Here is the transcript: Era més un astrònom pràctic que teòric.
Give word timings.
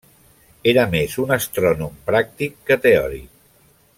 Era 0.71 0.85
més 0.93 1.17
un 1.25 1.33
astrònom 1.35 2.01
pràctic 2.09 2.57
que 2.71 2.79
teòric. 2.87 3.29